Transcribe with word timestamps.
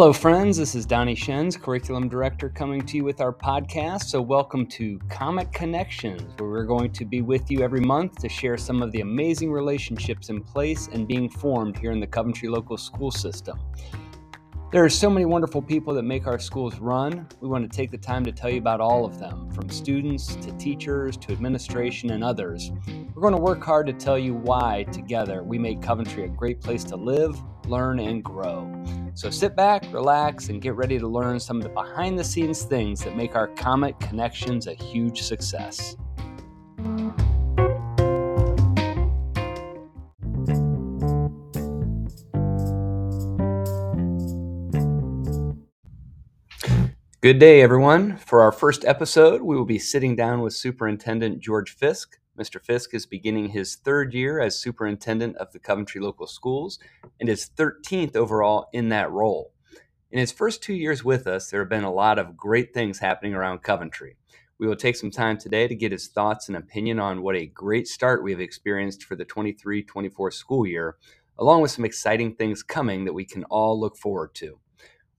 Hello, 0.00 0.14
friends. 0.14 0.56
This 0.56 0.74
is 0.74 0.86
Donnie 0.86 1.14
Shens, 1.14 1.58
Curriculum 1.58 2.08
Director, 2.08 2.48
coming 2.48 2.80
to 2.86 2.96
you 2.96 3.04
with 3.04 3.20
our 3.20 3.34
podcast. 3.34 4.04
So, 4.04 4.22
welcome 4.22 4.64
to 4.68 4.98
Comet 5.10 5.52
Connections, 5.52 6.22
where 6.38 6.48
we're 6.48 6.64
going 6.64 6.90
to 6.92 7.04
be 7.04 7.20
with 7.20 7.50
you 7.50 7.60
every 7.60 7.82
month 7.82 8.16
to 8.22 8.28
share 8.30 8.56
some 8.56 8.80
of 8.80 8.92
the 8.92 9.02
amazing 9.02 9.52
relationships 9.52 10.30
in 10.30 10.42
place 10.42 10.88
and 10.90 11.06
being 11.06 11.28
formed 11.28 11.76
here 11.76 11.92
in 11.92 12.00
the 12.00 12.06
Coventry 12.06 12.48
local 12.48 12.78
school 12.78 13.10
system. 13.10 13.60
There 14.72 14.82
are 14.82 14.88
so 14.88 15.10
many 15.10 15.26
wonderful 15.26 15.60
people 15.60 15.92
that 15.92 16.04
make 16.04 16.26
our 16.26 16.38
schools 16.38 16.78
run. 16.78 17.28
We 17.42 17.50
want 17.50 17.70
to 17.70 17.76
take 17.76 17.90
the 17.90 17.98
time 17.98 18.24
to 18.24 18.32
tell 18.32 18.48
you 18.48 18.58
about 18.58 18.80
all 18.80 19.04
of 19.04 19.18
them, 19.18 19.50
from 19.50 19.68
students 19.68 20.34
to 20.36 20.50
teachers 20.52 21.18
to 21.18 21.32
administration 21.32 22.12
and 22.12 22.24
others. 22.24 22.70
We're 23.14 23.20
going 23.20 23.36
to 23.36 23.42
work 23.42 23.62
hard 23.62 23.86
to 23.88 23.92
tell 23.92 24.18
you 24.18 24.32
why, 24.32 24.84
together, 24.92 25.42
we 25.42 25.58
make 25.58 25.82
Coventry 25.82 26.24
a 26.24 26.28
great 26.28 26.62
place 26.62 26.84
to 26.84 26.96
live, 26.96 27.38
learn, 27.66 28.00
and 28.00 28.24
grow. 28.24 28.66
So 29.20 29.28
sit 29.28 29.54
back, 29.54 29.84
relax, 29.92 30.48
and 30.48 30.62
get 30.62 30.76
ready 30.76 30.98
to 30.98 31.06
learn 31.06 31.38
some 31.38 31.58
of 31.58 31.62
the 31.62 31.68
behind 31.68 32.18
the 32.18 32.24
scenes 32.24 32.62
things 32.62 33.04
that 33.04 33.18
make 33.18 33.36
our 33.36 33.48
Comet 33.48 34.00
Connections 34.00 34.66
a 34.66 34.72
huge 34.72 35.20
success. 35.20 35.94
Good 47.20 47.38
day, 47.38 47.60
everyone. 47.60 48.16
For 48.16 48.40
our 48.40 48.52
first 48.52 48.86
episode, 48.86 49.42
we 49.42 49.54
will 49.54 49.66
be 49.66 49.78
sitting 49.78 50.16
down 50.16 50.40
with 50.40 50.54
Superintendent 50.54 51.40
George 51.40 51.76
Fisk. 51.76 52.18
Mr. 52.40 52.58
Fisk 52.58 52.94
is 52.94 53.04
beginning 53.04 53.50
his 53.50 53.76
third 53.76 54.14
year 54.14 54.40
as 54.40 54.58
Superintendent 54.58 55.36
of 55.36 55.52
the 55.52 55.58
Coventry 55.58 56.00
Local 56.00 56.26
Schools 56.26 56.78
and 57.20 57.28
his 57.28 57.50
13th 57.54 58.16
overall 58.16 58.68
in 58.72 58.88
that 58.88 59.10
role. 59.10 59.52
In 60.10 60.18
his 60.18 60.32
first 60.32 60.62
two 60.62 60.72
years 60.72 61.04
with 61.04 61.26
us, 61.26 61.50
there 61.50 61.60
have 61.60 61.68
been 61.68 61.84
a 61.84 61.92
lot 61.92 62.18
of 62.18 62.38
great 62.38 62.72
things 62.72 62.98
happening 62.98 63.34
around 63.34 63.62
Coventry. 63.62 64.16
We 64.58 64.66
will 64.66 64.74
take 64.74 64.96
some 64.96 65.10
time 65.10 65.36
today 65.36 65.68
to 65.68 65.74
get 65.74 65.92
his 65.92 66.08
thoughts 66.08 66.48
and 66.48 66.56
opinion 66.56 66.98
on 66.98 67.20
what 67.20 67.36
a 67.36 67.44
great 67.44 67.86
start 67.86 68.24
we 68.24 68.30
have 68.30 68.40
experienced 68.40 69.04
for 69.04 69.16
the 69.16 69.26
23 69.26 69.82
24 69.82 70.30
school 70.30 70.66
year, 70.66 70.96
along 71.38 71.60
with 71.60 71.72
some 71.72 71.84
exciting 71.84 72.36
things 72.36 72.62
coming 72.62 73.04
that 73.04 73.12
we 73.12 73.26
can 73.26 73.44
all 73.44 73.78
look 73.78 73.98
forward 73.98 74.34
to. 74.36 74.58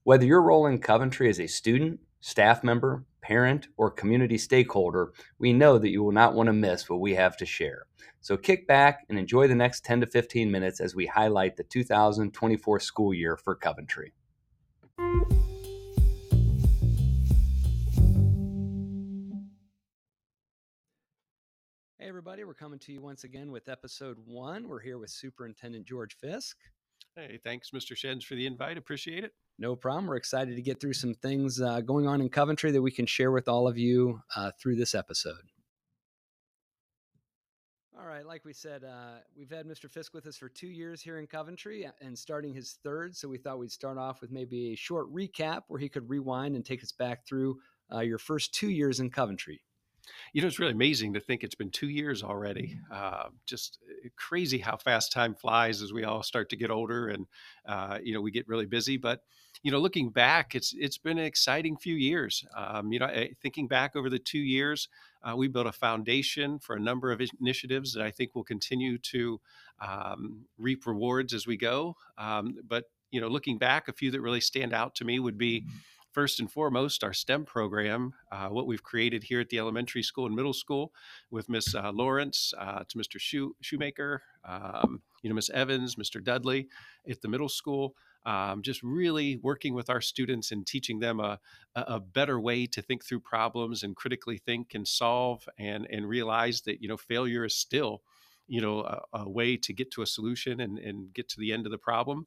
Whether 0.02 0.26
your 0.26 0.42
role 0.42 0.66
in 0.66 0.80
Coventry 0.80 1.28
as 1.30 1.38
a 1.38 1.46
student, 1.46 2.00
staff 2.20 2.64
member, 2.64 3.04
parent, 3.22 3.68
or 3.76 3.90
community 3.90 4.36
stakeholder, 4.36 5.12
we 5.38 5.52
know 5.52 5.78
that 5.78 5.90
you 5.90 6.02
will 6.02 6.12
not 6.12 6.34
want 6.34 6.48
to 6.48 6.52
miss 6.52 6.90
what 6.90 7.00
we 7.00 7.14
have 7.14 7.36
to 7.38 7.46
share. 7.46 7.86
So 8.20 8.36
kick 8.36 8.66
back 8.66 9.06
and 9.08 9.18
enjoy 9.18 9.48
the 9.48 9.54
next 9.54 9.84
10 9.84 10.02
to 10.02 10.06
15 10.06 10.50
minutes 10.50 10.80
as 10.80 10.94
we 10.94 11.06
highlight 11.06 11.56
the 11.56 11.64
2024 11.64 12.80
school 12.80 13.14
year 13.14 13.36
for 13.36 13.54
Coventry. 13.54 14.12
Hey, 22.02 22.08
everybody, 22.08 22.44
we're 22.44 22.54
coming 22.54 22.80
to 22.80 22.92
you 22.92 23.00
once 23.00 23.24
again 23.24 23.52
with 23.52 23.68
episode 23.68 24.18
one. 24.26 24.68
We're 24.68 24.80
here 24.80 24.98
with 24.98 25.10
Superintendent 25.10 25.86
George 25.86 26.16
Fisk. 26.16 26.56
Hey, 27.14 27.38
thanks, 27.44 27.70
Mr. 27.70 27.94
Shens, 27.94 28.24
for 28.24 28.34
the 28.34 28.46
invite. 28.46 28.78
Appreciate 28.78 29.22
it. 29.22 29.32
No 29.58 29.76
problem. 29.76 30.06
We're 30.06 30.16
excited 30.16 30.56
to 30.56 30.62
get 30.62 30.80
through 30.80 30.94
some 30.94 31.12
things 31.14 31.60
uh, 31.60 31.82
going 31.82 32.06
on 32.06 32.22
in 32.22 32.30
Coventry 32.30 32.70
that 32.70 32.80
we 32.80 32.90
can 32.90 33.04
share 33.04 33.30
with 33.30 33.48
all 33.48 33.68
of 33.68 33.76
you 33.76 34.22
uh, 34.34 34.50
through 34.58 34.76
this 34.76 34.94
episode. 34.94 35.42
All 37.98 38.06
right, 38.06 38.26
like 38.26 38.46
we 38.46 38.54
said, 38.54 38.82
uh, 38.82 39.18
we've 39.36 39.50
had 39.50 39.66
Mr. 39.66 39.90
Fisk 39.90 40.14
with 40.14 40.26
us 40.26 40.38
for 40.38 40.48
two 40.48 40.68
years 40.68 41.02
here 41.02 41.18
in 41.18 41.26
Coventry 41.26 41.86
and 42.00 42.18
starting 42.18 42.54
his 42.54 42.78
third. 42.82 43.14
So 43.14 43.28
we 43.28 43.36
thought 43.36 43.58
we'd 43.58 43.70
start 43.70 43.98
off 43.98 44.22
with 44.22 44.32
maybe 44.32 44.72
a 44.72 44.76
short 44.76 45.12
recap 45.12 45.64
where 45.68 45.78
he 45.78 45.90
could 45.90 46.08
rewind 46.08 46.56
and 46.56 46.64
take 46.64 46.82
us 46.82 46.92
back 46.92 47.26
through 47.26 47.60
uh, 47.92 48.00
your 48.00 48.18
first 48.18 48.54
two 48.54 48.70
years 48.70 49.00
in 49.00 49.10
Coventry. 49.10 49.60
You 50.32 50.40
know, 50.40 50.48
it's 50.48 50.58
really 50.58 50.72
amazing 50.72 51.14
to 51.14 51.20
think 51.20 51.42
it's 51.42 51.54
been 51.54 51.70
two 51.70 51.88
years 51.88 52.22
already. 52.22 52.78
Uh, 52.90 53.28
just 53.46 53.78
uh, 53.88 54.08
crazy 54.16 54.58
how 54.58 54.76
fast 54.76 55.12
time 55.12 55.34
flies 55.34 55.82
as 55.82 55.92
we 55.92 56.04
all 56.04 56.22
start 56.22 56.48
to 56.50 56.56
get 56.56 56.70
older 56.70 57.08
and, 57.08 57.26
uh, 57.66 57.98
you 58.02 58.14
know, 58.14 58.20
we 58.20 58.30
get 58.30 58.48
really 58.48 58.66
busy. 58.66 58.96
But, 58.96 59.22
you 59.62 59.70
know, 59.70 59.78
looking 59.78 60.10
back, 60.10 60.54
it's 60.54 60.74
it's 60.76 60.98
been 60.98 61.18
an 61.18 61.24
exciting 61.24 61.76
few 61.76 61.94
years. 61.94 62.44
Um, 62.56 62.92
you 62.92 62.98
know, 62.98 63.08
thinking 63.40 63.68
back 63.68 63.94
over 63.94 64.10
the 64.10 64.18
two 64.18 64.38
years, 64.40 64.88
uh, 65.22 65.36
we 65.36 65.48
built 65.48 65.66
a 65.66 65.72
foundation 65.72 66.58
for 66.58 66.74
a 66.74 66.80
number 66.80 67.12
of 67.12 67.20
initiatives 67.40 67.92
that 67.92 68.02
I 68.02 68.10
think 68.10 68.34
will 68.34 68.44
continue 68.44 68.98
to 68.98 69.40
um, 69.80 70.46
reap 70.58 70.86
rewards 70.86 71.32
as 71.32 71.46
we 71.46 71.56
go. 71.56 71.96
Um, 72.18 72.56
but, 72.66 72.86
you 73.10 73.20
know, 73.20 73.28
looking 73.28 73.58
back, 73.58 73.88
a 73.88 73.92
few 73.92 74.10
that 74.10 74.20
really 74.20 74.40
stand 74.40 74.72
out 74.72 74.94
to 74.96 75.04
me 75.04 75.20
would 75.20 75.38
be 75.38 75.66
first 76.12 76.40
and 76.40 76.50
foremost, 76.50 77.02
our 77.02 77.12
STEM 77.12 77.44
program, 77.44 78.12
uh, 78.30 78.48
what 78.48 78.66
we've 78.66 78.82
created 78.82 79.24
here 79.24 79.40
at 79.40 79.48
the 79.48 79.58
elementary 79.58 80.02
school 80.02 80.26
and 80.26 80.34
middle 80.34 80.52
school 80.52 80.92
with 81.30 81.48
Miss 81.48 81.74
uh, 81.74 81.90
Lawrence 81.92 82.52
uh, 82.58 82.84
to 82.88 82.98
Mr. 82.98 83.18
Shoe, 83.18 83.56
Shoemaker, 83.60 84.22
um, 84.44 85.00
you 85.22 85.30
know, 85.30 85.34
Miss 85.34 85.50
Evans, 85.50 85.96
Mr. 85.96 86.22
Dudley 86.22 86.68
at 87.08 87.20
the 87.22 87.28
middle 87.28 87.48
school. 87.48 87.94
Um, 88.24 88.62
just 88.62 88.82
really 88.84 89.38
working 89.38 89.74
with 89.74 89.90
our 89.90 90.00
students 90.00 90.52
and 90.52 90.64
teaching 90.64 91.00
them 91.00 91.18
a, 91.18 91.40
a 91.74 91.98
better 91.98 92.38
way 92.38 92.66
to 92.66 92.80
think 92.80 93.04
through 93.04 93.20
problems 93.20 93.82
and 93.82 93.96
critically 93.96 94.38
think 94.38 94.74
and 94.74 94.86
solve 94.86 95.48
and, 95.58 95.88
and 95.90 96.08
realize 96.08 96.60
that, 96.62 96.80
you 96.80 96.88
know, 96.88 96.96
failure 96.96 97.44
is 97.44 97.56
still, 97.56 98.02
you 98.46 98.60
know, 98.60 98.80
a, 98.80 99.00
a 99.14 99.28
way 99.28 99.56
to 99.56 99.72
get 99.72 99.90
to 99.92 100.02
a 100.02 100.06
solution 100.06 100.60
and, 100.60 100.78
and 100.78 101.12
get 101.12 101.28
to 101.30 101.40
the 101.40 101.52
end 101.52 101.66
of 101.66 101.72
the 101.72 101.78
problem 101.78 102.26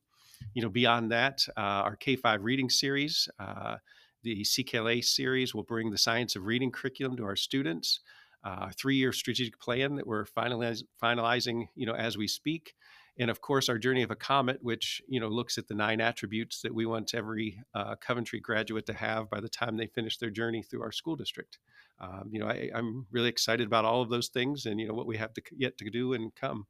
you 0.53 0.61
know, 0.61 0.69
beyond 0.69 1.11
that, 1.11 1.45
uh, 1.57 1.59
our 1.59 1.95
K 1.95 2.15
5 2.15 2.43
reading 2.43 2.69
series, 2.69 3.27
uh, 3.39 3.77
the 4.23 4.41
CKLA 4.43 5.03
series 5.03 5.53
will 5.53 5.63
bring 5.63 5.91
the 5.91 5.97
science 5.97 6.35
of 6.35 6.45
reading 6.45 6.71
curriculum 6.71 7.15
to 7.17 7.23
our 7.23 7.35
students. 7.35 7.99
Uh, 8.43 8.69
three-year 8.77 9.11
strategic 9.11 9.59
plan 9.59 9.95
that 9.95 10.05
we're 10.05 10.25
finalize, 10.25 10.83
finalizing, 11.01 11.67
you 11.75 11.85
know, 11.85 11.95
as 11.95 12.15
we 12.15 12.27
speak, 12.27 12.75
and 13.17 13.31
of 13.31 13.41
course 13.41 13.69
our 13.69 13.77
journey 13.77 14.03
of 14.03 14.11
a 14.11 14.15
comet, 14.15 14.59
which 14.61 15.01
you 15.07 15.19
know 15.19 15.27
looks 15.27 15.57
at 15.57 15.67
the 15.67 15.73
nine 15.73 16.01
attributes 16.01 16.61
that 16.61 16.73
we 16.73 16.85
want 16.85 17.15
every 17.15 17.59
uh, 17.73 17.95
Coventry 17.95 18.39
graduate 18.39 18.85
to 18.87 18.93
have 18.93 19.29
by 19.29 19.39
the 19.39 19.49
time 19.49 19.77
they 19.77 19.87
finish 19.87 20.17
their 20.17 20.29
journey 20.29 20.61
through 20.61 20.83
our 20.83 20.91
school 20.91 21.15
district. 21.15 21.59
Um, 21.99 22.29
you 22.29 22.39
know, 22.39 22.47
I, 22.47 22.69
am 22.73 23.07
really 23.11 23.29
excited 23.29 23.65
about 23.67 23.85
all 23.85 24.01
of 24.01 24.09
those 24.09 24.27
things, 24.27 24.65
and 24.65 24.79
you 24.79 24.87
know 24.87 24.93
what 24.93 25.07
we 25.07 25.17
have 25.17 25.33
to 25.33 25.41
yet 25.55 25.77
to 25.77 25.89
do 25.89 26.13
and 26.13 26.35
come. 26.35 26.67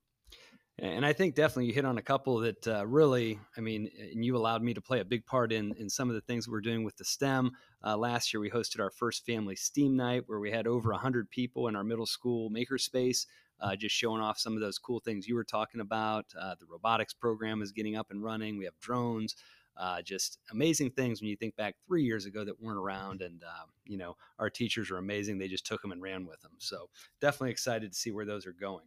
And 0.78 1.06
I 1.06 1.14
think 1.14 1.36
definitely 1.36 1.68
you 1.68 1.74
hit 1.74 1.86
on 1.86 1.98
a 1.98 2.02
couple 2.02 2.40
that 2.40 2.68
uh, 2.68 2.86
really, 2.86 3.40
I 3.58 3.62
mean, 3.62 3.90
and 4.12 4.26
you 4.26 4.36
allowed 4.36 4.62
me 4.62 4.74
to 4.74 4.82
play 4.82 5.00
a 5.00 5.06
big 5.06 5.26
part 5.26 5.54
in 5.54 5.74
in 5.80 5.90
some 5.90 6.10
of 6.10 6.16
the 6.16 6.22
things 6.22 6.50
we're 6.50 6.60
doing 6.60 6.84
with 6.84 6.98
the 6.98 7.06
STEM. 7.06 7.52
Uh, 7.82 7.96
last 7.96 8.34
year, 8.34 8.42
we 8.42 8.50
hosted 8.50 8.82
our 8.82 8.92
first 8.92 9.26
family 9.26 9.56
STEAM 9.56 9.96
night 9.96 10.24
where 10.26 10.40
we 10.40 10.52
had 10.52 10.68
over 10.68 10.92
100 10.92 11.30
people 11.30 11.70
in 11.70 11.78
our 11.78 11.84
middle 11.86 12.06
school 12.06 12.50
makerspace, 12.50 13.26
uh, 13.62 13.74
just 13.78 13.96
showing 13.96 14.22
off 14.22 14.38
some 14.38 14.54
of 14.56 14.60
those 14.60 14.78
cool 14.78 15.00
things 15.00 15.30
you 15.30 15.36
were 15.36 15.46
talking 15.46 15.80
about. 15.80 16.26
Uh, 16.38 16.56
the 16.60 16.66
robotics 16.66 17.14
program 17.14 17.62
is 17.62 17.72
getting 17.72 17.96
up 17.96 18.12
and 18.12 18.22
running. 18.22 18.58
We 18.58 18.66
have 18.66 18.78
drones. 18.82 19.36
Uh, 19.78 20.02
just 20.02 20.40
amazing 20.52 20.90
things 20.90 21.22
when 21.22 21.30
you 21.30 21.36
think 21.36 21.56
back 21.58 21.76
three 21.86 22.04
years 22.04 22.26
ago 22.26 22.46
that 22.46 22.62
weren't 22.62 22.78
around 22.78 23.22
and 23.22 23.44
uh, 23.44 23.66
you 23.86 23.98
know 23.98 24.16
our 24.40 24.50
teachers 24.50 24.90
are 24.90 25.00
amazing 25.00 25.38
they 25.38 25.50
just 25.50 25.66
took 25.66 25.82
them 25.82 25.92
and 25.92 26.02
ran 26.02 26.26
with 26.26 26.40
them 26.40 26.54
so 26.60 26.90
definitely 27.20 27.52
excited 27.52 27.92
to 27.92 27.98
see 27.98 28.10
where 28.10 28.24
those 28.24 28.46
are 28.48 28.54
going 28.54 28.86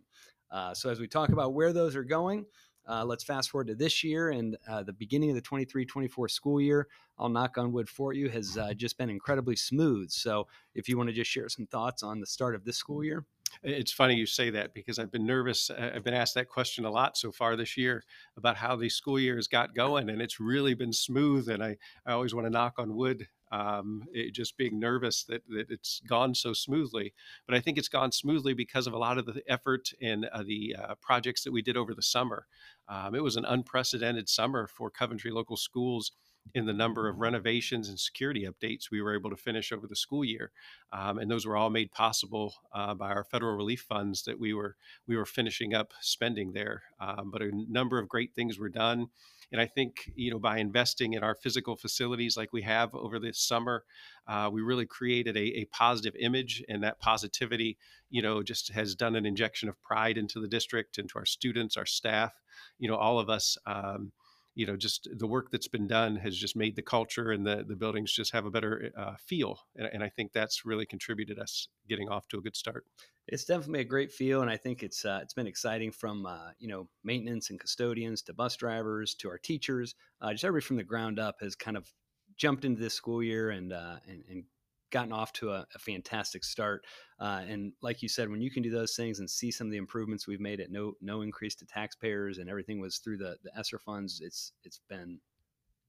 uh, 0.51 0.75
so 0.75 0.91
as 0.91 1.01
we 1.01 1.09
talk 1.09 1.31
about 1.31 1.55
where 1.55 1.73
those 1.73 1.97
are 1.97 2.05
going, 2.05 2.47
uh, 2.89 3.05
let's 3.05 3.23
fast 3.23 3.51
forward 3.51 3.67
to 3.67 3.75
this 3.75 4.03
year 4.03 4.31
and 4.31 4.57
uh, 4.69 4.83
the 4.83 4.93
beginning 4.93 5.29
of 5.29 5.37
the 5.37 5.43
23 5.43 5.85
24 5.85 6.29
school 6.29 6.61
year. 6.61 6.89
I'll 7.19 7.29
knock 7.29 7.59
on 7.59 7.73
wood 7.73 7.89
for 7.89 8.13
you, 8.13 8.29
has 8.31 8.57
uh, 8.57 8.73
just 8.75 8.97
been 8.97 9.11
incredibly 9.11 9.57
smooth. 9.57 10.11
So, 10.11 10.47
if 10.75 10.89
you 10.89 10.97
want 10.97 11.09
to 11.11 11.15
just 11.15 11.31
share 11.31 11.49
some 11.49 11.67
thoughts 11.67 12.03
on 12.03 12.21
the 12.21 12.27
start 12.27 12.55
of 12.55 12.65
this 12.65 12.77
school 12.77 13.05
year. 13.05 13.27
It's 13.63 13.93
funny 13.93 14.15
you 14.15 14.27
say 14.27 14.51
that 14.51 14.75
because 14.75 14.99
I've 14.99 15.11
been 15.11 15.27
nervous. 15.27 15.71
I've 15.71 16.05
been 16.05 16.15
asked 16.15 16.35
that 16.35 16.49
question 16.49 16.85
a 16.85 16.91
lot 16.91 17.17
so 17.17 17.33
far 17.33 17.57
this 17.57 17.77
year 17.77 18.05
about 18.37 18.57
how 18.57 18.77
the 18.77 18.89
school 18.89 19.19
year 19.19 19.37
has 19.37 19.49
got 19.49 19.75
going, 19.75 20.11
and 20.11 20.23
it's 20.23 20.39
really 20.39 20.75
been 20.75 20.93
smooth. 20.93 21.49
And 21.49 21.63
I, 21.63 21.77
I 22.07 22.13
always 22.13 22.35
want 22.35 22.47
to 22.47 22.51
knock 22.51 22.75
on 22.79 22.95
wood 22.95 23.27
um, 23.51 24.05
it, 24.13 24.33
just 24.33 24.57
being 24.57 24.79
nervous 24.79 25.25
that, 25.25 25.43
that 25.49 25.71
it's 25.71 26.01
gone 26.09 26.35
so 26.35 26.53
smoothly. 26.53 27.15
But 27.47 27.57
I 27.57 27.61
think 27.61 27.79
it's 27.79 27.89
gone 27.89 28.13
smoothly 28.13 28.55
because 28.55 28.87
of 28.87 28.93
a 28.93 28.99
lot 28.99 29.19
of 29.19 29.27
the 29.27 29.43
effort 29.49 29.93
and 30.01 30.27
uh, 30.27 30.43
the 30.47 30.77
uh, 30.79 30.95
projects 31.01 31.45
that 31.45 31.53
we 31.53 31.63
did 31.63 31.77
over 31.77 31.95
the 31.95 32.03
summer. 32.03 32.47
Um, 32.89 33.15
it 33.15 33.23
was 33.23 33.37
an 33.37 33.45
unprecedented 33.45 34.29
summer 34.29 34.67
for 34.67 34.91
Coventry 34.91 35.31
local 35.31 35.57
schools 35.57 36.13
in 36.55 36.67
the 36.67 36.73
number 36.73 37.09
of 37.09 37.19
renovations 37.19 37.89
and 37.89 37.99
security 37.99 38.47
updates 38.47 38.91
we 38.91 39.03
were 39.03 39.15
able 39.15 39.31
to 39.31 39.37
finish 39.37 39.73
over 39.73 39.87
the 39.87 39.97
school 39.97 40.25
year, 40.25 40.51
um, 40.93 41.19
and 41.19 41.31
those 41.31 41.47
were 41.47 41.57
all 41.57 41.71
made 41.71 41.93
possible 41.93 42.55
uh, 42.73 42.95
by 42.95 43.11
our 43.11 43.25
federal 43.25 43.57
relief 43.57 43.85
funds 43.89 44.23
that 44.23 44.39
we 44.39 44.55
were 44.55 44.77
we 45.07 45.17
were 45.17 45.27
finishing 45.27 45.75
up 45.75 45.93
spending 46.01 46.53
there. 46.53 46.83
Um, 47.01 47.31
but 47.31 47.43
a 47.43 47.51
number 47.69 47.99
of 47.99 48.09
great 48.09 48.35
things 48.35 48.59
were 48.59 48.69
done. 48.69 49.09
And 49.51 49.61
I 49.61 49.67
think, 49.67 50.11
you 50.15 50.31
know, 50.31 50.39
by 50.39 50.59
investing 50.59 51.15
in 51.15 51.23
our 51.23 51.35
physical 51.35 51.77
facilities 51.77 52.37
like 52.37 52.53
we 52.53 52.63
have 52.63 52.95
over 52.95 53.19
this 53.19 53.41
summer, 53.41 53.85
uh, 54.27 54.51
we 54.53 54.61
really 54.61 54.87
created 54.87 55.37
a, 55.37 55.61
a, 55.61 55.65
positive 55.67 56.15
image. 56.21 56.63
And 56.69 56.83
that 56.83 57.01
positivity, 57.01 57.79
you 58.11 58.21
know, 58.21 58.43
just 58.43 58.73
has 58.73 58.95
done 58.95 59.17
an 59.17 59.25
injection 59.25 59.69
of 59.69 59.81
pride 59.83 60.19
into 60.19 60.41
the 60.41 60.49
district, 60.49 60.99
into 60.99 61.19
our 61.19 61.25
students, 61.25 61.77
our 61.77 61.87
staff, 61.87 62.33
you 62.79 62.89
know, 62.89 62.97
all 62.97 63.19
of 63.19 63.31
us. 63.31 63.57
Um, 63.67 64.13
you 64.59 64.67
know, 64.67 64.77
just 64.77 65.09
the 65.17 65.27
work 65.29 65.53
that's 65.53 65.69
been 65.69 65.87
done 65.87 66.17
has 66.17 66.37
just 66.37 66.57
made 66.57 66.75
the 66.75 66.83
culture 66.83 67.31
and 67.31 67.47
the 67.47 67.65
the 67.65 67.77
buildings 67.77 68.13
just 68.13 68.33
have 68.33 68.45
a 68.45 68.51
better 68.51 68.91
uh, 68.99 69.15
feel, 69.17 69.61
and, 69.77 69.89
and 69.93 70.03
I 70.03 70.09
think 70.09 70.33
that's 70.33 70.67
really 70.67 70.85
contributed 70.85 71.39
us 71.39 71.69
getting 71.89 72.09
off 72.09 72.27
to 72.29 72.39
a 72.39 72.41
good 72.41 72.57
start. 72.57 72.85
It's 73.29 73.45
definitely 73.45 73.83
a 73.83 73.85
great 73.85 74.11
feel, 74.11 74.43
and 74.43 74.51
I 74.51 74.57
think 74.57 74.83
it's 74.83 75.05
uh, 75.05 75.21
it's 75.23 75.33
been 75.33 75.47
exciting 75.47 75.93
from 75.93 76.27
uh, 76.27 76.51
you 76.59 76.67
know 76.67 76.89
maintenance 77.05 77.51
and 77.51 77.61
custodians 77.61 78.21
to 78.23 78.35
bus 78.35 78.57
drivers 78.57 79.15
to 79.21 79.29
our 79.29 79.39
teachers, 79.39 79.95
uh, 80.21 80.33
just 80.33 80.43
everybody 80.43 80.67
from 80.67 80.77
the 80.77 80.83
ground 80.83 81.21
up 81.21 81.37
has 81.41 81.55
kind 81.55 81.77
of 81.77 81.93
jumped 82.37 82.65
into 82.65 82.81
this 82.81 82.95
school 82.95 83.23
year 83.23 83.51
and 83.51 83.73
uh, 83.73 83.99
and, 84.09 84.25
and 84.29 84.43
gotten 84.91 85.13
off 85.13 85.33
to 85.35 85.51
a, 85.51 85.67
a 85.75 85.79
fantastic 85.79 86.45
start. 86.45 86.85
Uh, 87.21 87.43
and 87.49 87.73
like 87.83 88.03
you 88.03 88.09
said, 88.09 88.31
when 88.31 88.41
you 88.41 88.51
can 88.51 88.63
do 88.63 88.71
those 88.71 88.95
things 88.95 89.19
and 89.19 89.29
see 89.29 89.51
some 89.51 89.67
of 89.67 89.71
the 89.71 89.79
improvements 89.79 90.27
we've 90.27 90.41
made 90.41 90.61
at 90.61 90.71
no 90.71 90.95
no 91.01 91.23
increase 91.23 91.55
to 91.57 91.67
taxpayers 91.67 92.39
and 92.39 92.49
everything 92.49 92.81
was 92.81 92.99
through 92.99 93.19
the 93.19 93.37
the 93.43 93.57
ESSER 93.59 93.79
funds, 93.79 94.21
it's 94.23 94.53
it's 94.65 94.81
been 94.89 95.19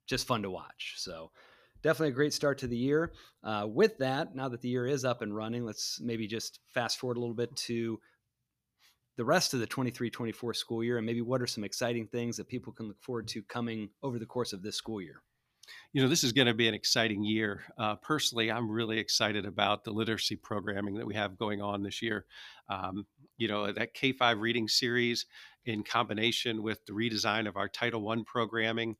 just 0.07 0.27
fun 0.27 0.41
to 0.41 0.49
watch. 0.49 0.95
So 0.97 1.31
definitely 1.83 2.09
a 2.09 2.15
great 2.15 2.33
start 2.33 2.57
to 2.59 2.67
the 2.67 2.77
year. 2.77 3.13
Uh, 3.43 3.67
with 3.69 3.97
that, 3.99 4.35
now 4.35 4.49
that 4.49 4.61
the 4.61 4.69
year 4.69 4.85
is 4.85 5.05
up 5.05 5.21
and 5.21 5.35
running, 5.35 5.65
let's 5.65 5.99
maybe 6.01 6.27
just 6.27 6.59
fast 6.67 6.99
forward 6.99 7.17
a 7.17 7.19
little 7.19 7.35
bit 7.35 7.55
to 7.55 7.99
the 9.17 9.25
rest 9.25 9.53
of 9.53 9.59
the 9.59 9.67
23-24 9.67 10.55
school 10.55 10.81
year 10.81 10.97
and 10.97 11.05
maybe 11.05 11.21
what 11.21 11.41
are 11.41 11.47
some 11.47 11.65
exciting 11.65 12.07
things 12.07 12.37
that 12.37 12.47
people 12.47 12.71
can 12.71 12.87
look 12.87 13.01
forward 13.01 13.27
to 13.27 13.43
coming 13.43 13.89
over 14.01 14.17
the 14.17 14.25
course 14.25 14.53
of 14.53 14.63
this 14.63 14.77
school 14.77 15.01
year 15.01 15.21
you 15.93 16.01
know, 16.01 16.07
this 16.07 16.23
is 16.23 16.31
going 16.31 16.47
to 16.47 16.53
be 16.53 16.67
an 16.67 16.73
exciting 16.73 17.23
year. 17.23 17.63
Uh, 17.77 17.95
personally, 17.95 18.51
I'm 18.51 18.69
really 18.69 18.99
excited 18.99 19.45
about 19.45 19.83
the 19.83 19.91
literacy 19.91 20.35
programming 20.35 20.95
that 20.95 21.07
we 21.07 21.15
have 21.15 21.37
going 21.37 21.61
on 21.61 21.83
this 21.83 22.01
year. 22.01 22.25
Um, 22.69 23.05
you 23.37 23.47
know, 23.47 23.71
that 23.71 23.93
K 23.93 24.11
5 24.11 24.39
reading 24.39 24.67
series 24.67 25.25
in 25.65 25.83
combination 25.83 26.63
with 26.63 26.85
the 26.85 26.93
redesign 26.93 27.47
of 27.47 27.57
our 27.57 27.67
Title 27.67 28.07
I 28.09 28.17
programming. 28.25 28.95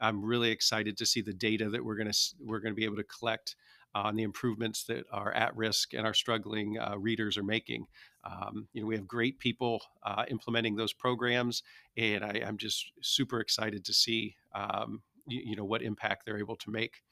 I'm 0.00 0.24
really 0.24 0.50
excited 0.50 0.96
to 0.98 1.06
see 1.06 1.22
the 1.22 1.32
data 1.32 1.70
that 1.70 1.84
we're 1.84 1.96
going 1.96 2.10
to 2.10 2.18
we're 2.40 2.60
going 2.60 2.72
to 2.72 2.76
be 2.76 2.84
able 2.84 2.96
to 2.96 3.04
collect 3.04 3.56
on 3.94 4.16
the 4.16 4.24
improvements 4.24 4.84
that 4.84 5.04
our 5.12 5.32
at 5.32 5.56
risk 5.56 5.94
and 5.94 6.06
our 6.06 6.14
struggling 6.14 6.78
uh, 6.78 6.96
readers 6.98 7.38
are 7.38 7.44
making. 7.44 7.86
Um, 8.24 8.66
you 8.72 8.80
know, 8.80 8.88
we 8.88 8.96
have 8.96 9.06
great 9.06 9.38
people 9.38 9.80
uh, 10.02 10.24
implementing 10.28 10.76
those 10.76 10.92
programs, 10.92 11.62
and 11.96 12.24
I, 12.24 12.40
am 12.42 12.58
just 12.58 12.90
super 13.02 13.40
excited 13.40 13.84
to 13.84 13.92
see 13.92 14.34
um, 14.54 15.02
you, 15.26 15.56
know 15.56 15.64
what 15.64 15.82
impact 15.82 16.24
they're 16.24 16.38
able 16.38 16.56
to 16.56 16.70
make. 16.70 17.02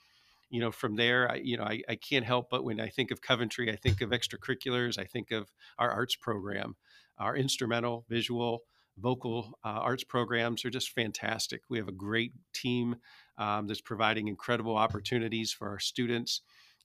You 0.50 0.61
know 0.61 0.70
from 0.70 0.97
there 0.97 1.31
I, 1.31 1.37
you 1.37 1.56
know 1.56 1.64
I, 1.64 1.82
I 1.88 1.97
can't 1.97 2.26
help 2.26 2.50
but 2.50 2.62
when 2.62 2.79
i 2.79 2.88
think 2.88 3.11
of 3.11 3.23
coventry 3.23 3.73
i 3.73 3.76
think 3.76 4.03
of 4.03 4.11
extracurriculars 4.11 4.99
i 4.99 5.05
think 5.05 5.31
of 5.31 5.50
our 5.79 5.91
arts 5.91 6.17
program. 6.17 6.76
Our 7.19 7.37
instrumental 7.37 8.05
visual 8.09 8.64
vocal 8.99 9.59
uh, 9.64 9.69
arts 9.69 10.05
programs 10.05 10.64
are 10.64 10.70
just 10.70 10.91
fantastic. 10.91 11.62
We 11.69 11.79
have 11.79 11.88
a 11.88 11.93
great 11.93 12.32
team 12.53 12.97
um, 13.38 13.67
that's 13.67 13.81
providing 13.81 14.29
incredible 14.29 14.76
opportunities 14.76 15.53
for 15.53 15.69
our 15.69 15.79
students 15.79 16.43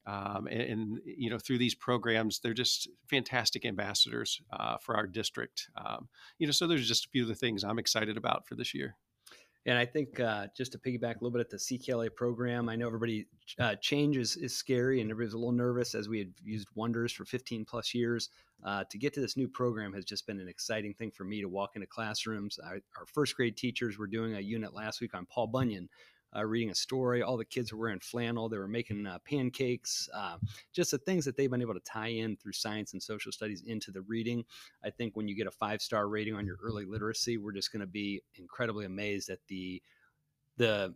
um, 0.08 0.48
and, 0.50 0.62
and, 0.62 1.02
you 1.06 1.30
know 1.30 1.38
through 1.38 1.58
these 1.58 1.76
programs 1.76 2.40
they're 2.40 2.54
just 2.54 2.88
fantastic 3.10 3.66
ambassadors 3.66 4.42
uh, 4.52 4.78
for 4.78 4.96
our 4.96 5.06
district 5.06 5.70
um, 5.76 6.08
you 6.40 6.48
know 6.48 6.52
so 6.52 6.66
there's 6.66 6.88
just 6.88 7.06
a 7.06 7.10
few 7.10 7.24
of 7.24 7.28
the 7.28 7.36
things 7.36 7.64
i'm 7.64 7.78
excited 7.78 8.18
about 8.18 8.48
for 8.48 8.56
this 8.56 8.74
year 8.74 8.96
and 9.68 9.78
I 9.78 9.86
think 9.86 10.20
uh, 10.22 10.48
just 10.56 10.72
to 10.72 10.78
piggyback 10.78 11.16
a 11.16 11.24
little 11.24 11.32
bit 11.32 11.42
at 11.42 11.50
the 11.50 11.58
CKLA 11.58 12.16
program, 12.16 12.70
I 12.70 12.78
know 12.78 12.88
everybody 12.88 13.28
uh, 13.60 13.76
change 13.76 14.16
is, 14.16 14.38
is 14.38 14.56
scary 14.56 15.02
and 15.02 15.12
everybody's 15.12 15.34
a 15.34 15.38
little 15.38 15.52
nervous 15.52 15.94
as 15.94 16.08
we 16.08 16.20
had 16.20 16.32
used 16.42 16.70
Wonders 16.76 17.12
for 17.12 17.26
15 17.26 17.66
plus 17.66 17.94
years. 17.94 18.30
Uh, 18.64 18.86
to 18.90 18.98
get 18.98 19.14
to 19.14 19.20
this 19.20 19.36
new 19.36 19.48
program 19.48 19.94
has 19.94 20.06
just 20.06 20.26
been 20.26 20.40
an 20.40 20.48
exciting 20.48 20.94
thing 20.94 21.12
for 21.12 21.26
me 21.26 21.42
to 21.42 21.50
walk 21.50 21.72
into 21.76 21.86
classrooms. 21.86 22.58
I, 22.66 22.76
our 22.98 23.06
first 23.14 23.36
grade 23.36 23.58
teachers 23.58 23.98
were 23.98 24.08
doing 24.08 24.36
a 24.36 24.40
unit 24.40 24.74
last 24.74 25.02
week 25.02 25.14
on 25.14 25.26
Paul 25.26 25.48
Bunyan, 25.48 25.90
uh, 26.36 26.46
reading 26.46 26.70
a 26.70 26.76
story. 26.76 27.22
All 27.22 27.38
the 27.38 27.46
kids 27.46 27.72
were 27.72 27.80
wearing 27.80 28.00
flannel. 28.00 28.50
They 28.50 28.58
were 28.58 28.68
making 28.68 29.06
uh, 29.06 29.20
pancakes. 29.26 30.10
Uh, 30.14 30.38
just 30.74 30.92
the 30.92 30.98
things 30.98 31.26
that 31.26 31.38
they've 31.38 31.52
been 31.52 31.62
able 31.62 31.74
to 31.74 31.80
tie 31.82 32.08
in 32.08 32.38
through 32.38 32.54
science 32.54 32.94
and 32.94 33.02
social 33.02 33.32
studies 33.32 33.64
into 33.66 33.92
the 33.92 34.02
reading. 34.02 34.44
I 34.84 34.90
think 34.90 35.16
when 35.16 35.28
you 35.28 35.36
get 35.36 35.48
a 35.48 35.52
five 35.52 35.82
star 35.82 36.08
rating 36.08 36.36
on 36.36 36.46
your 36.46 36.58
early 36.62 36.86
literacy, 36.86 37.38
we're 37.38 37.54
just 37.54 37.72
going 37.72 37.82
to 37.82 37.88
be 37.88 38.22
incredibly 38.36 38.86
amazed 38.86 39.30
at 39.30 39.40
the 39.48 39.82
the 40.58 40.94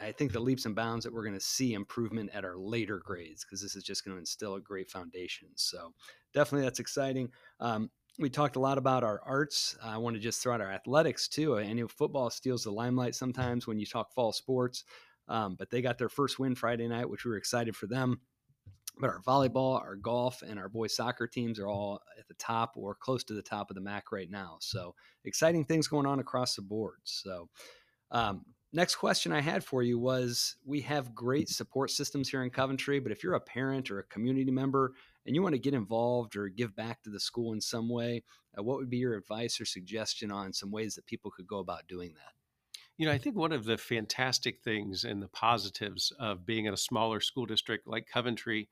I 0.00 0.10
think 0.10 0.32
the 0.32 0.40
leaps 0.40 0.66
and 0.66 0.74
bounds 0.74 1.04
that 1.04 1.12
we're 1.12 1.22
going 1.22 1.38
to 1.38 1.40
see 1.40 1.74
improvement 1.74 2.30
at 2.34 2.44
our 2.44 2.56
later 2.56 2.98
grades 2.98 3.44
because 3.44 3.62
this 3.62 3.76
is 3.76 3.84
just 3.84 4.04
going 4.04 4.16
to 4.16 4.18
instill 4.18 4.56
a 4.56 4.60
great 4.60 4.90
foundation. 4.90 5.48
So 5.54 5.92
definitely 6.34 6.64
that's 6.64 6.80
exciting. 6.80 7.30
Um, 7.60 7.90
we 8.18 8.28
talked 8.28 8.56
a 8.56 8.60
lot 8.60 8.78
about 8.78 9.04
our 9.04 9.20
arts. 9.24 9.76
I 9.82 9.96
want 9.98 10.16
to 10.16 10.20
just 10.20 10.42
throw 10.42 10.54
out 10.54 10.60
our 10.60 10.70
athletics 10.70 11.28
too. 11.28 11.58
I 11.58 11.72
know 11.72 11.88
football 11.88 12.30
steals 12.30 12.64
the 12.64 12.70
limelight 12.70 13.14
sometimes 13.14 13.66
when 13.66 13.78
you 13.78 13.86
talk 13.86 14.12
fall 14.12 14.32
sports, 14.32 14.84
um, 15.28 15.56
but 15.58 15.70
they 15.70 15.80
got 15.80 15.98
their 15.98 16.08
first 16.08 16.38
win 16.38 16.54
Friday 16.54 16.88
night, 16.88 17.08
which 17.08 17.24
we 17.24 17.30
were 17.30 17.36
excited 17.36 17.74
for 17.74 17.86
them. 17.86 18.20
But 18.98 19.08
our 19.08 19.22
volleyball, 19.22 19.80
our 19.80 19.96
golf, 19.96 20.42
and 20.42 20.58
our 20.58 20.68
boys 20.68 20.94
soccer 20.94 21.26
teams 21.26 21.58
are 21.58 21.66
all 21.66 22.00
at 22.18 22.28
the 22.28 22.34
top 22.34 22.74
or 22.76 22.94
close 22.94 23.24
to 23.24 23.34
the 23.34 23.40
top 23.40 23.70
of 23.70 23.74
the 23.74 23.80
MAC 23.80 24.12
right 24.12 24.30
now. 24.30 24.58
So 24.60 24.94
exciting 25.24 25.64
things 25.64 25.88
going 25.88 26.06
on 26.06 26.20
across 26.20 26.54
the 26.54 26.62
board. 26.62 26.98
So 27.04 27.48
um, 28.10 28.44
next 28.72 28.96
question 28.96 29.32
I 29.32 29.40
had 29.40 29.64
for 29.64 29.82
you 29.82 29.98
was 29.98 30.56
we 30.64 30.80
have 30.82 31.14
great 31.14 31.48
support 31.48 31.90
systems 31.90 32.28
here 32.28 32.42
in 32.42 32.50
Coventry, 32.50 33.00
but 33.00 33.12
if 33.12 33.22
you're 33.22 33.34
a 33.34 33.40
parent 33.40 33.90
or 33.90 33.98
a 33.98 34.04
community 34.04 34.50
member 34.50 34.92
and 35.26 35.34
you 35.34 35.42
want 35.42 35.54
to 35.54 35.60
get 35.60 35.74
involved 35.74 36.36
or 36.36 36.48
give 36.48 36.74
back 36.74 37.02
to 37.02 37.10
the 37.10 37.20
school 37.20 37.52
in 37.52 37.60
some 37.60 37.88
way, 37.88 38.22
uh, 38.58 38.62
what 38.62 38.78
would 38.78 38.90
be 38.90 38.98
your 38.98 39.14
advice 39.14 39.60
or 39.60 39.64
suggestion 39.64 40.30
on 40.30 40.52
some 40.52 40.70
ways 40.70 40.94
that 40.94 41.06
people 41.06 41.30
could 41.30 41.46
go 41.46 41.58
about 41.58 41.86
doing 41.86 42.14
that? 42.14 42.32
You 42.98 43.06
know, 43.06 43.12
I 43.12 43.18
think 43.18 43.36
one 43.36 43.52
of 43.52 43.64
the 43.64 43.78
fantastic 43.78 44.60
things 44.60 45.04
and 45.04 45.22
the 45.22 45.28
positives 45.28 46.12
of 46.18 46.46
being 46.46 46.66
in 46.66 46.74
a 46.74 46.78
smaller 46.78 47.20
school 47.20 47.46
district 47.46 47.86
like 47.86 48.06
Coventry 48.06 48.68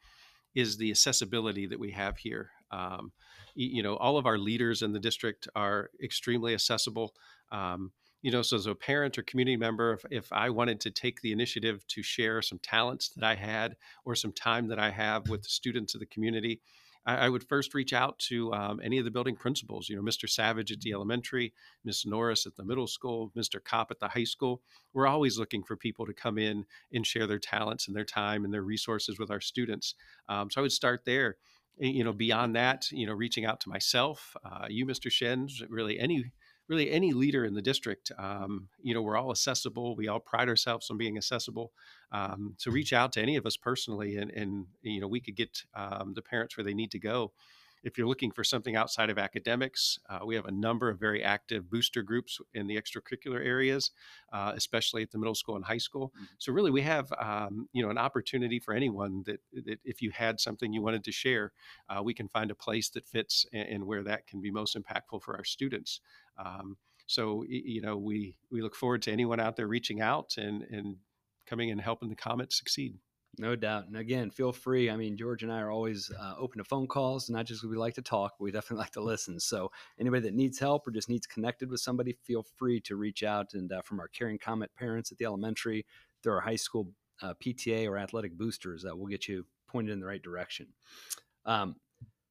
is 0.55 0.77
the 0.77 0.91
accessibility 0.91 1.67
that 1.67 1.79
we 1.79 1.93
have 1.93 2.19
here. 2.19 2.51
Um, 2.71 3.13
you 3.55 3.83
know, 3.83 3.97
all 3.97 4.19
of 4.19 4.27
our 4.27 4.39
leaders 4.39 4.83
in 4.83 4.93
the 4.93 5.01
district 5.01 5.49
are 5.55 5.91
extremely 6.03 6.55
accessible. 6.55 7.15
Um, 7.51 7.93
you 8.23 8.31
know, 8.31 8.43
so 8.43 8.57
as 8.57 8.67
a 8.67 8.75
parent 8.75 9.19
or 9.19 9.23
community 9.23 9.57
member, 9.57 9.95
if, 9.95 10.05
if 10.11 10.33
I 10.33 10.51
wanted 10.51 10.81
to 10.81 10.91
take 10.91 11.21
the 11.21 11.33
initiative 11.33 11.87
to 11.89 12.03
share 12.03 12.43
some 12.43 12.59
talents 12.59 13.09
that 13.11 13.25
I 13.25 13.35
had 13.35 13.77
or 14.05 14.15
some 14.15 14.33
time 14.33 14.69
that 14.69 14.79
I 14.79 14.91
have 14.91 15.29
with 15.29 15.43
the 15.43 15.49
students 15.49 15.95
of 15.95 16.01
the 16.01 16.07
community, 16.07 16.61
I, 17.07 17.17
I 17.17 17.29
would 17.31 17.49
first 17.49 17.73
reach 17.73 17.93
out 17.93 18.19
to 18.29 18.53
um, 18.53 18.81
any 18.83 18.99
of 18.99 19.05
the 19.05 19.11
building 19.11 19.37
principals, 19.37 19.89
you 19.89 19.97
know, 19.97 20.03
Mr. 20.03 20.29
Savage 20.29 20.71
at 20.71 20.81
the 20.81 20.93
elementary, 20.93 21.55
Miss 21.85 22.05
Norris 22.05 22.47
at 22.47 22.57
the 22.57 22.65
middle 22.65 22.87
school, 22.87 23.33
Mr. 23.37 23.63
Kopp 23.63 23.91
at 23.91 24.01
the 24.01 24.09
high 24.09 24.25
school. 24.25 24.61
We're 24.93 25.07
always 25.07 25.39
looking 25.39 25.63
for 25.63 25.77
people 25.77 26.05
to 26.05 26.13
come 26.13 26.37
in 26.37 26.67
and 26.93 27.07
share 27.07 27.27
their 27.27 27.39
talents 27.39 27.89
and 27.89 27.97
their 27.97 28.05
time 28.05 28.45
and 28.45 28.53
their 28.53 28.63
resources 28.63 29.19
with 29.19 29.31
our 29.31 29.41
students. 29.41 29.95
Um, 30.29 30.51
so 30.51 30.61
I 30.61 30.63
would 30.63 30.73
start 30.73 31.05
there 31.07 31.37
you 31.79 32.05
know 32.05 32.13
beyond 32.13 32.55
that 32.55 32.91
you 32.91 33.07
know 33.07 33.13
reaching 33.13 33.47
out 33.47 33.61
to 33.61 33.69
myself 33.69 34.37
uh, 34.45 34.67
you 34.69 34.85
mr 34.85 35.11
shens 35.11 35.63
really 35.69 35.99
any 35.99 36.31
really 36.71 36.91
any 36.91 37.13
leader 37.13 37.45
in 37.45 37.53
the 37.53 37.61
district. 37.61 38.13
Um, 38.17 38.69
you 38.81 38.95
know, 38.95 39.03
we're 39.03 39.19
all 39.19 39.33
accessible. 39.33 39.97
We 39.97 40.09
all 40.09 40.21
pride 40.21 40.49
ourselves 40.49 40.89
on 40.89 40.97
being 40.97 41.17
accessible. 41.17 41.73
Um, 42.13 42.55
so 42.57 42.71
reach 42.71 42.93
out 42.93 43.13
to 43.15 43.21
any 43.21 43.37
of 43.37 43.45
us 43.45 43.57
personally, 43.57 44.17
and, 44.17 44.31
and 44.31 44.67
you 44.81 45.01
know, 45.01 45.09
we 45.09 45.21
could 45.21 45.37
get 45.37 45.65
um, 45.75 46.15
the 46.15 46.23
parents 46.23 46.57
where 46.57 46.65
they 46.65 46.75
need 46.75 46.93
to 46.93 47.01
go. 47.01 47.33
If 47.83 47.97
you're 47.97 48.07
looking 48.07 48.31
for 48.31 48.45
something 48.45 48.77
outside 48.77 49.11
of 49.11 49.19
academics, 49.19 49.99
uh, 50.09 50.21
we 50.25 50.35
have 50.35 50.47
a 50.47 50.51
number 50.51 50.89
of 50.89 50.99
very 50.99 51.23
active 51.23 51.71
booster 51.71 52.03
groups 52.03 52.39
in 52.55 52.67
the 52.67 52.77
extracurricular 52.77 53.45
areas, 53.45 53.91
uh, 54.33 54.53
especially 54.55 55.03
at 55.03 55.11
the 55.11 55.19
middle 55.19 55.35
school 55.35 55.57
and 55.57 55.65
high 55.65 55.79
school. 55.79 56.09
Mm-hmm. 56.09 56.25
So 56.39 56.53
really, 56.53 56.71
we 56.71 56.83
have 56.83 57.13
um, 57.19 57.69
you 57.73 57.83
know 57.83 57.91
an 57.91 57.99
opportunity 57.99 58.59
for 58.59 58.75
anyone 58.75 59.23
that, 59.27 59.41
that 59.65 59.79
if 59.85 60.03
you 60.03 60.11
had 60.11 60.41
something 60.41 60.73
you 60.73 60.83
wanted 60.83 61.05
to 61.05 61.13
share, 61.13 61.53
uh, 61.89 62.03
we 62.03 62.15
can 62.15 62.29
find 62.29 62.51
a 62.51 62.55
place 62.55 62.91
that 62.91 63.07
fits 63.07 63.47
and, 63.53 63.69
and, 63.69 63.87
where 63.87 64.03
that 64.03 64.27
can 64.27 64.41
be 64.41 64.51
most 64.51 64.77
impactful 64.77 65.23
for 65.23 65.37
our 65.37 65.45
students. 65.45 66.01
Um, 66.39 66.77
so 67.07 67.45
you 67.49 67.81
know, 67.81 67.97
we 67.97 68.37
we 68.51 68.63
look 68.63 68.77
forward 68.77 69.03
to 69.03 69.13
anyone 69.13 69.41
out 69.41 69.57
there 69.57 69.67
reaching 69.67 70.01
out 70.01 70.35
and 70.37 70.63
and 70.71 70.97
coming 71.47 71.71
and 71.71 71.81
helping 71.81 72.09
the 72.09 72.15
Comet 72.15 72.53
succeed. 72.53 72.95
No 73.39 73.55
doubt. 73.55 73.87
And 73.87 73.97
again, 73.97 74.31
feel 74.31 74.53
free. 74.53 74.91
I 74.91 74.97
mean, 74.97 75.17
George 75.17 75.43
and 75.43 75.53
I 75.53 75.61
are 75.61 75.71
always 75.71 76.11
uh, 76.19 76.35
open 76.37 76.59
to 76.59 76.65
phone 76.65 76.87
calls, 76.87 77.31
not 77.31 77.47
just 77.47 77.65
we 77.65 77.77
like 77.77 77.95
to 77.95 78.03
talk, 78.03 78.35
but 78.39 78.45
we 78.45 78.51
definitely 78.51 78.79
like 78.83 78.93
to 78.93 79.01
listen. 79.01 79.39
So, 79.39 79.71
anybody 79.99 80.23
that 80.23 80.35
needs 80.35 80.59
help 80.59 80.87
or 80.87 80.91
just 80.91 81.09
needs 81.09 81.27
connected 81.27 81.71
with 81.71 81.81
somebody, 81.81 82.17
feel 82.25 82.45
free 82.57 82.81
to 82.81 82.97
reach 82.97 83.23
out. 83.23 83.55
And 83.55 83.73
uh, 83.73 83.83
from 83.83 84.01
our 84.01 84.09
Caring 84.09 84.39
Comet 84.39 84.75
parents 84.77 85.13
at 85.13 85.19
the 85.19 85.25
elementary 85.25 85.87
through 86.23 86.35
our 86.35 86.41
high 86.41 86.57
school 86.57 86.93
uh, 87.23 87.35
PTA 87.43 87.89
or 87.89 87.99
athletic 87.99 88.37
boosters, 88.37 88.83
that 88.83 88.99
will 88.99 89.07
get 89.07 89.29
you 89.29 89.47
pointed 89.69 89.93
in 89.93 90.01
the 90.01 90.07
right 90.07 90.23
direction. 90.23 90.67
Um, 91.47 91.77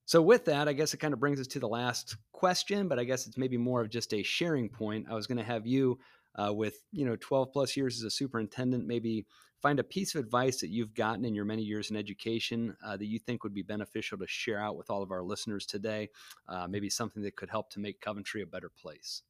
so, 0.10 0.24
with 0.24 0.46
that, 0.46 0.68
I 0.68 0.74
guess 0.74 0.96
it 0.96 0.98
kind 0.98 1.14
of 1.14 1.20
brings 1.20 1.40
us 1.40 1.46
to 1.46 1.60
the 1.60 1.68
last 1.68 2.18
question, 2.32 2.88
but 2.88 2.98
I 2.98 3.04
guess 3.04 3.28
it's 3.28 3.38
maybe 3.38 3.58
more 3.58 3.80
of 3.80 3.92
just 3.92 4.12
a 4.12 4.24
sharing 4.24 4.68
point. 4.68 5.06
I 5.08 5.14
was 5.14 5.28
going 5.28 5.38
to 5.38 5.44
have 5.44 5.68
you, 5.68 6.00
uh, 6.34 6.52
with 6.52 6.82
you 6.92 7.06
know 7.06 7.16
12 7.16 7.54
plus 7.54 7.78
years 7.78 7.98
as 7.98 8.04
a 8.04 8.10
superintendent, 8.10 8.88
maybe 8.88 9.28
find 9.62 9.80
a 9.80 9.84
piece 9.84 10.16
of 10.16 10.26
advice 10.26 10.62
that 10.62 10.70
you've 10.72 10.96
gotten 10.96 11.26
in 11.26 11.36
your 11.36 11.46
many 11.46 11.62
years 11.62 11.92
in 11.92 11.96
education 11.96 12.76
uh, 12.84 12.98
that 12.98 13.06
you 13.06 13.20
think 13.20 13.44
would 13.44 13.54
be 13.54 13.62
beneficial 13.62 14.18
to 14.18 14.26
share 14.26 14.60
out 14.60 14.76
with 14.76 14.90
all 14.90 15.04
of 15.04 15.12
our 15.12 15.22
listeners 15.22 15.68
today. 15.68 16.10
Uh, 16.48 16.66
maybe 16.68 16.90
something 16.90 17.22
that 17.22 17.36
could 17.36 17.52
help 17.52 17.70
to 17.70 17.80
make 17.80 18.02
Coventry 18.02 18.42
a 18.42 18.48
better 18.48 18.72
place. 18.82 19.22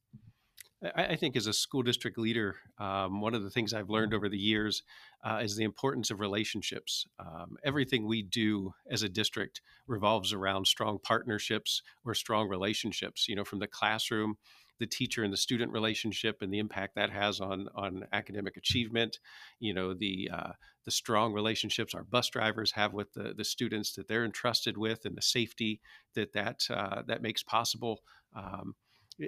I, 0.82 1.04
I 1.04 1.16
think 1.16 1.36
as 1.36 1.46
a 1.46 1.52
school 1.52 1.82
district 1.82 2.18
leader, 2.18 2.56
um, 2.78 3.20
one 3.20 3.34
of 3.34 3.42
the 3.42 3.50
things 3.50 3.72
I've 3.72 3.90
learned 3.90 4.14
over 4.14 4.28
the 4.28 4.38
years 4.38 4.82
uh, 5.24 5.40
is 5.42 5.56
the 5.56 5.64
importance 5.64 6.10
of 6.10 6.20
relationships. 6.20 7.06
Um, 7.18 7.56
everything 7.64 8.06
we 8.06 8.22
do 8.22 8.72
as 8.90 9.02
a 9.02 9.08
district 9.08 9.60
revolves 9.86 10.32
around 10.32 10.66
strong 10.66 10.98
partnerships 11.02 11.82
or 12.04 12.14
strong 12.14 12.48
relationships. 12.48 13.28
You 13.28 13.36
know, 13.36 13.44
from 13.44 13.58
the 13.58 13.66
classroom 13.66 14.36
the 14.80 14.86
teacher 14.86 15.22
and 15.22 15.32
the 15.32 15.36
student 15.36 15.70
relationship 15.70 16.38
and 16.40 16.52
the 16.52 16.58
impact 16.58 16.96
that 16.96 17.10
has 17.10 17.38
on 17.38 17.68
on 17.74 18.06
academic 18.12 18.56
achievement 18.56 19.20
you 19.60 19.72
know 19.72 19.94
the 19.94 20.28
uh, 20.32 20.52
the 20.84 20.90
strong 20.90 21.32
relationships 21.32 21.94
our 21.94 22.02
bus 22.02 22.28
drivers 22.30 22.72
have 22.72 22.92
with 22.92 23.12
the 23.12 23.34
the 23.36 23.44
students 23.44 23.92
that 23.92 24.08
they're 24.08 24.24
entrusted 24.24 24.76
with 24.76 25.04
and 25.04 25.16
the 25.16 25.22
safety 25.22 25.80
that 26.14 26.32
that 26.32 26.62
uh, 26.70 27.02
that 27.06 27.22
makes 27.22 27.42
possible 27.42 28.00
um, 28.34 28.74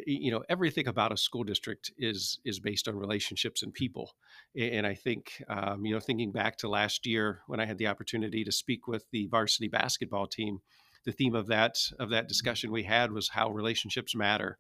you 0.07 0.31
know 0.31 0.43
everything 0.49 0.89
about 0.89 1.13
a 1.13 1.17
school 1.17 1.45
district 1.45 1.93
is 1.99 2.39
is 2.45 2.61
based 2.61 2.89
on 2.89 2.97
relationships 2.97 3.63
and 3.63 3.75
people. 3.75 4.15
And 4.59 4.87
i 4.87 4.95
think 4.95 5.43
um, 5.49 5.85
you 5.85 5.95
know 5.95 6.01
thinking 6.01 6.33
back 6.33 6.57
to 6.59 6.69
last 6.69 7.07
year 7.07 7.43
when 7.47 7.61
i 7.61 7.67
had 7.67 7.79
the 7.79 7.89
opportunity 7.89 8.45
to 8.45 8.53
speak 8.53 8.89
with 8.89 9.05
the 9.11 9.27
varsity 9.27 9.69
basketball 9.69 10.27
team 10.27 10.61
the 11.05 11.13
theme 11.13 11.35
of 11.35 11.47
that 11.49 11.79
of 11.99 12.11
that 12.11 12.29
discussion 12.29 12.71
we 12.71 12.85
had 12.85 13.13
was 13.13 13.29
how 13.29 13.51
relationships 13.51 14.15
matter. 14.15 14.59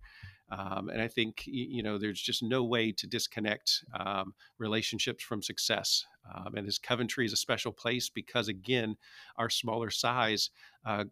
Um, 0.50 0.90
and 0.90 1.00
I 1.00 1.08
think 1.08 1.44
you 1.46 1.82
know 1.82 1.98
there's 1.98 2.20
just 2.20 2.42
no 2.42 2.64
way 2.64 2.92
to 2.92 3.06
disconnect 3.06 3.84
um, 3.98 4.34
relationships 4.58 5.24
from 5.24 5.42
success. 5.42 6.04
Um, 6.34 6.54
and 6.56 6.66
as 6.66 6.78
Coventry 6.78 7.24
is 7.24 7.32
a 7.32 7.36
special 7.36 7.72
place 7.72 8.08
because 8.08 8.48
again, 8.48 8.96
our 9.36 9.50
smaller 9.50 9.90
size 9.90 10.50
uh, 10.84 11.04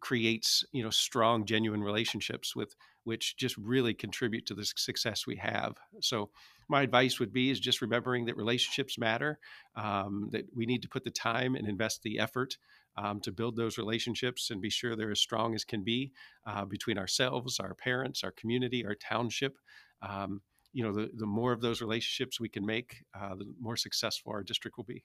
creates 0.00 0.64
you 0.72 0.82
know 0.82 0.90
strong, 0.90 1.44
genuine 1.44 1.82
relationships 1.82 2.54
with 2.54 2.74
which 3.04 3.36
just 3.36 3.56
really 3.56 3.94
contribute 3.94 4.44
to 4.46 4.54
the 4.54 4.64
success 4.64 5.26
we 5.26 5.36
have. 5.36 5.76
So 6.00 6.30
my 6.68 6.82
advice 6.82 7.18
would 7.18 7.32
be 7.32 7.50
is 7.50 7.58
just 7.58 7.80
remembering 7.80 8.26
that 8.26 8.36
relationships 8.36 8.98
matter, 8.98 9.38
um, 9.76 10.28
that 10.32 10.44
we 10.54 10.66
need 10.66 10.82
to 10.82 10.88
put 10.88 11.04
the 11.04 11.10
time 11.10 11.54
and 11.54 11.66
invest 11.66 12.02
the 12.02 12.18
effort 12.18 12.58
um, 12.96 13.20
to 13.20 13.32
build 13.32 13.56
those 13.56 13.78
relationships 13.78 14.50
and 14.50 14.60
be 14.60 14.68
sure 14.68 14.94
they're 14.94 15.10
as 15.10 15.20
strong 15.20 15.54
as 15.54 15.64
can 15.64 15.82
be 15.82 16.12
uh, 16.46 16.64
between 16.64 16.98
ourselves, 16.98 17.58
our 17.58 17.74
parents, 17.74 18.22
our 18.22 18.32
community, 18.32 18.84
our 18.84 18.96
township. 18.96 19.56
Um, 20.02 20.42
you 20.72 20.84
know, 20.84 20.92
the, 20.92 21.10
the 21.16 21.26
more 21.26 21.52
of 21.52 21.60
those 21.60 21.80
relationships 21.80 22.38
we 22.38 22.48
can 22.48 22.66
make, 22.66 23.04
uh, 23.18 23.34
the 23.36 23.46
more 23.58 23.76
successful 23.76 24.32
our 24.32 24.42
district 24.42 24.76
will 24.76 24.84
be. 24.84 25.02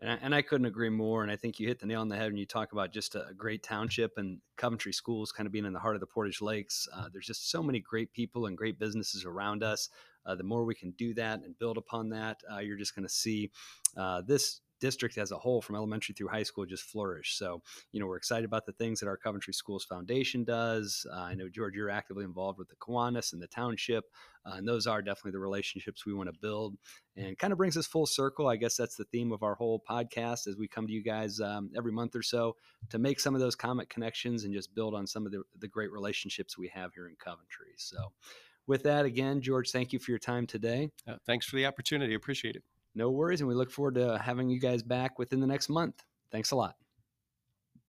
And 0.00 0.10
I, 0.10 0.18
and 0.22 0.34
I, 0.34 0.42
couldn't 0.42 0.66
agree 0.66 0.90
more. 0.90 1.22
And 1.22 1.32
I 1.32 1.36
think 1.36 1.58
you 1.58 1.66
hit 1.66 1.80
the 1.80 1.86
nail 1.86 2.00
on 2.00 2.08
the 2.08 2.16
head 2.16 2.26
when 2.26 2.36
you 2.36 2.46
talk 2.46 2.72
about 2.72 2.92
just 2.92 3.16
a, 3.16 3.26
great 3.36 3.62
township 3.64 4.16
and 4.16 4.38
Coventry 4.56 4.92
schools 4.92 5.32
kind 5.32 5.46
of 5.46 5.52
being 5.52 5.64
in 5.64 5.72
the 5.72 5.80
heart 5.80 5.96
of 5.96 6.00
the 6.00 6.06
Portage 6.06 6.40
Lakes. 6.40 6.86
Uh, 6.94 7.08
there's 7.12 7.26
just 7.26 7.50
so 7.50 7.62
many 7.62 7.80
great 7.80 8.12
people 8.12 8.46
and 8.46 8.56
great 8.56 8.78
businesses 8.78 9.24
around 9.24 9.64
us. 9.64 9.88
Uh, 10.24 10.34
the 10.34 10.44
more 10.44 10.64
we 10.64 10.74
can 10.74 10.92
do 10.92 11.14
that 11.14 11.40
and 11.42 11.58
build 11.58 11.78
upon 11.78 12.10
that, 12.10 12.40
uh, 12.52 12.58
you're 12.58 12.76
just 12.76 12.94
going 12.94 13.06
to 13.06 13.12
see 13.12 13.50
uh, 13.96 14.22
this 14.22 14.60
district 14.80 15.18
as 15.18 15.30
a 15.30 15.38
whole, 15.38 15.60
from 15.60 15.76
elementary 15.76 16.14
through 16.14 16.28
high 16.28 16.42
school, 16.42 16.66
just 16.66 16.84
flourish. 16.84 17.36
So, 17.36 17.62
you 17.92 18.00
know, 18.00 18.06
we're 18.06 18.16
excited 18.16 18.44
about 18.44 18.66
the 18.66 18.72
things 18.72 19.00
that 19.00 19.08
our 19.08 19.16
Coventry 19.16 19.52
Schools 19.52 19.84
Foundation 19.84 20.44
does. 20.44 21.06
Uh, 21.12 21.16
I 21.16 21.34
know, 21.34 21.48
George, 21.48 21.74
you're 21.74 21.90
actively 21.90 22.24
involved 22.24 22.58
with 22.58 22.68
the 22.68 22.76
Kiwanis 22.76 23.32
and 23.32 23.42
the 23.42 23.46
township, 23.46 24.04
uh, 24.46 24.54
and 24.56 24.66
those 24.66 24.86
are 24.86 25.02
definitely 25.02 25.32
the 25.32 25.38
relationships 25.38 26.06
we 26.06 26.14
want 26.14 26.28
to 26.28 26.38
build. 26.40 26.76
And 27.16 27.36
kind 27.36 27.52
of 27.52 27.58
brings 27.58 27.76
us 27.76 27.86
full 27.86 28.06
circle. 28.06 28.46
I 28.46 28.56
guess 28.56 28.76
that's 28.76 28.94
the 28.94 29.04
theme 29.04 29.32
of 29.32 29.42
our 29.42 29.56
whole 29.56 29.82
podcast 29.88 30.46
as 30.46 30.56
we 30.56 30.68
come 30.68 30.86
to 30.86 30.92
you 30.92 31.02
guys 31.02 31.40
um, 31.40 31.70
every 31.76 31.90
month 31.90 32.14
or 32.14 32.22
so 32.22 32.54
to 32.90 32.98
make 32.98 33.18
some 33.18 33.34
of 33.34 33.40
those 33.40 33.56
comet 33.56 33.90
connections 33.90 34.44
and 34.44 34.54
just 34.54 34.74
build 34.74 34.94
on 34.94 35.06
some 35.06 35.26
of 35.26 35.32
the, 35.32 35.42
the 35.58 35.68
great 35.68 35.90
relationships 35.90 36.56
we 36.56 36.68
have 36.68 36.94
here 36.94 37.08
in 37.08 37.16
Coventry. 37.16 37.72
So, 37.76 38.12
with 38.68 38.82
that, 38.82 39.06
again, 39.06 39.40
George, 39.40 39.70
thank 39.70 39.92
you 39.92 39.98
for 39.98 40.12
your 40.12 40.18
time 40.18 40.46
today. 40.46 40.90
Uh, 41.08 41.16
thanks 41.26 41.46
for 41.46 41.56
the 41.56 41.66
opportunity. 41.66 42.14
Appreciate 42.14 42.54
it. 42.54 42.62
No 42.94 43.10
worries. 43.10 43.40
And 43.40 43.48
we 43.48 43.54
look 43.54 43.70
forward 43.70 43.94
to 43.96 44.18
having 44.18 44.48
you 44.48 44.60
guys 44.60 44.82
back 44.82 45.18
within 45.18 45.40
the 45.40 45.46
next 45.46 45.68
month. 45.68 46.02
Thanks 46.30 46.50
a 46.50 46.56
lot. 46.56 46.74